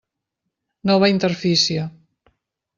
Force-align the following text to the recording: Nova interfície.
Nova 0.91 1.11
interfície. 1.13 1.87